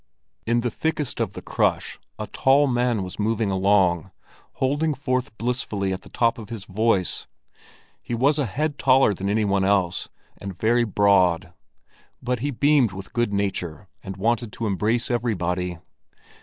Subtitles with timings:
[0.47, 4.09] In the thickest of the crush, a tall man was moving along,
[4.53, 7.27] holding forth blissfully at the top of his voice.
[8.01, 10.09] He was a head taller than anybody else,
[10.39, 11.53] and very broad;
[12.19, 15.77] but he beamed with good nature, and wanted to embrace everybody.